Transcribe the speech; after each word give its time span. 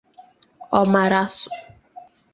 Ọmara 0.79 1.19
asụ 1.25 1.49